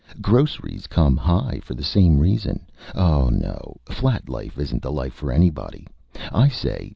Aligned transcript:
Groceries 0.19 0.87
come 0.87 1.15
high 1.15 1.59
for 1.63 1.75
the 1.75 1.83
same 1.83 2.17
reason. 2.17 2.65
Oh, 2.95 3.29
no! 3.29 3.77
Flat 3.87 4.27
life 4.29 4.57
isn't 4.57 4.81
the 4.81 4.91
life 4.91 5.13
for 5.13 5.31
anybody, 5.31 5.85
I 6.33 6.49
say. 6.49 6.89